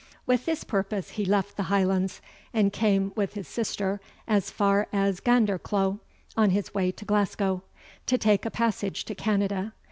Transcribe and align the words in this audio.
With 0.25 0.45
this 0.45 0.63
purpose 0.63 1.11
he 1.11 1.25
left 1.25 1.57
the 1.57 1.61
Highlands, 1.69 2.21
and 2.55 2.73
came 2.73 3.11
with 3.15 3.35
his 3.35 3.47
sister 3.47 4.01
as 4.27 4.49
far 4.49 4.87
as 4.91 5.19
Gandercleugh, 5.19 5.99
on 6.35 6.49
his 6.49 6.73
way 6.73 6.91
to 6.91 7.05
Glasgow, 7.05 7.61
to 8.07 8.17
take 8.17 8.43
a 8.43 8.49
passage 8.49 9.05
to 9.05 9.13
Canada. 9.13 9.73